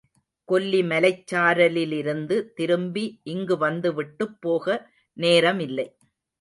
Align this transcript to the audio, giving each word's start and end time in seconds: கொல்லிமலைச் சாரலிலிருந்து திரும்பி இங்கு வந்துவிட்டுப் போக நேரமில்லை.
கொல்லிமலைச் 0.49 1.27
சாரலிலிருந்து 1.31 2.53
திரும்பி 2.53 3.05
இங்கு 3.23 3.57
வந்துவிட்டுப் 3.57 4.41
போக 4.41 4.65
நேரமில்லை. 5.17 5.87